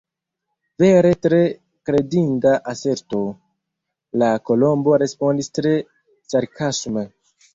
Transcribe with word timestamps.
"Vere 0.83 1.09
tre 1.25 1.41
kredinda 1.89 2.53
aserto!" 2.71 3.21
la 4.23 4.31
Kolombo 4.49 4.97
respondis 5.05 5.51
tre 5.59 5.75
sarkasme." 6.35 7.07